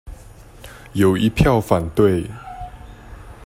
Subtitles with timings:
[0.93, 2.25] 有一票反對